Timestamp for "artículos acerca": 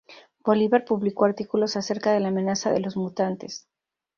1.25-2.11